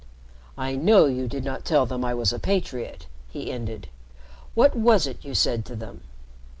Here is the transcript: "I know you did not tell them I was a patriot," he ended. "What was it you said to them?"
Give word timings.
"I 0.57 0.75
know 0.75 1.05
you 1.05 1.27
did 1.27 1.43
not 1.45 1.63
tell 1.63 1.85
them 1.85 2.03
I 2.03 2.15
was 2.15 2.33
a 2.33 2.39
patriot," 2.39 3.05
he 3.29 3.51
ended. 3.51 3.87
"What 4.55 4.75
was 4.75 5.05
it 5.05 5.23
you 5.23 5.35
said 5.35 5.63
to 5.65 5.75
them?" 5.75 6.01